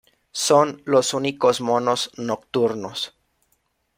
[0.31, 3.13] Son los únicos monos nocturnos.